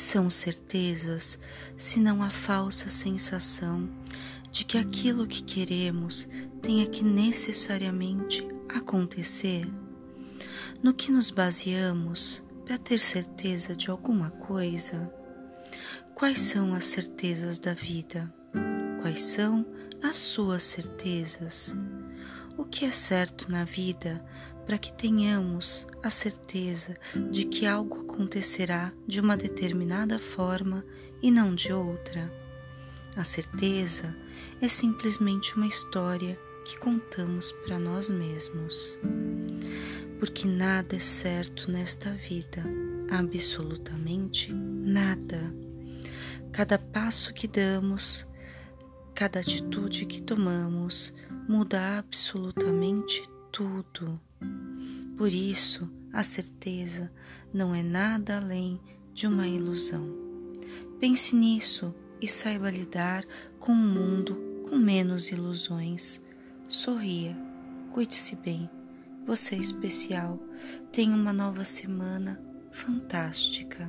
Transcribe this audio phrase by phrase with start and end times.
[0.00, 1.38] são certezas
[1.76, 3.88] senão a falsa sensação
[4.50, 6.28] de que aquilo que queremos
[6.60, 9.68] tenha que necessariamente acontecer?
[10.82, 15.12] No que nos baseamos para ter certeza de alguma coisa?
[16.14, 18.32] Quais são as certezas da vida?
[19.00, 19.64] Quais são
[20.02, 21.74] as suas certezas?
[22.60, 24.22] O que é certo na vida
[24.66, 26.94] para que tenhamos a certeza
[27.30, 30.84] de que algo acontecerá de uma determinada forma
[31.22, 32.30] e não de outra?
[33.16, 34.14] A certeza
[34.60, 38.98] é simplesmente uma história que contamos para nós mesmos.
[40.18, 42.62] Porque nada é certo nesta vida,
[43.10, 45.50] absolutamente nada.
[46.52, 48.26] Cada passo que damos,
[49.20, 51.12] cada atitude que tomamos
[51.46, 54.18] muda absolutamente tudo.
[55.18, 57.12] Por isso, a certeza
[57.52, 58.80] não é nada além
[59.12, 60.08] de uma ilusão.
[60.98, 63.22] Pense nisso e saiba lidar
[63.58, 66.22] com um mundo com menos ilusões.
[66.66, 67.36] Sorria,
[67.92, 68.70] cuide-se bem.
[69.26, 70.40] Você é especial.
[70.90, 73.86] Tenha uma nova semana fantástica.